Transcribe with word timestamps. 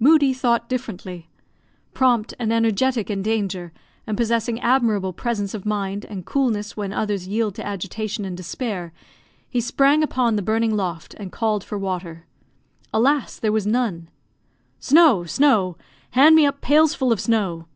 Moodie 0.00 0.34
thought 0.34 0.68
differently. 0.68 1.30
Prompt 1.94 2.34
and 2.40 2.52
energetic 2.52 3.08
in 3.08 3.22
danger, 3.22 3.72
and 4.04 4.16
possessing 4.16 4.58
admirable 4.58 5.12
presence 5.12 5.54
of 5.54 5.64
mind 5.64 6.04
and 6.06 6.26
coolness 6.26 6.76
when 6.76 6.92
others 6.92 7.28
yield 7.28 7.54
to 7.54 7.64
agitation 7.64 8.24
and 8.24 8.36
despair, 8.36 8.92
he 9.48 9.60
sprang 9.60 10.02
upon 10.02 10.34
the 10.34 10.42
burning 10.42 10.74
loft 10.74 11.14
and 11.18 11.30
called 11.30 11.62
for 11.62 11.78
water. 11.78 12.26
Alas, 12.92 13.38
there 13.38 13.52
was 13.52 13.64
none! 13.64 14.10
"Snow, 14.80 15.22
snow; 15.22 15.76
hand 16.10 16.34
me 16.34 16.44
up 16.46 16.60
pailsful 16.60 17.12
of 17.12 17.20
snow!" 17.20 17.66